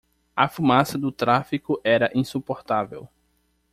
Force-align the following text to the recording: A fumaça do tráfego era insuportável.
A 0.35 0.47
fumaça 0.49 0.97
do 0.97 1.11
tráfego 1.11 1.79
era 1.83 2.09
insuportável. 2.15 3.07